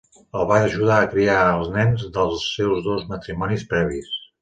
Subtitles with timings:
[0.37, 4.15] El va ajudar a criar els nens dels seus dos matrimonis previs.